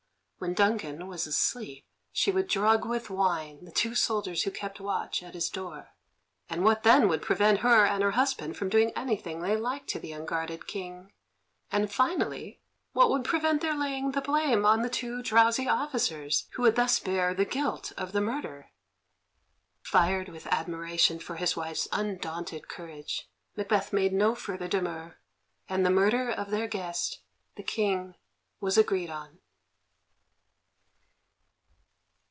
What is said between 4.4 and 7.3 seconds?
who kept watch at his door, and what then would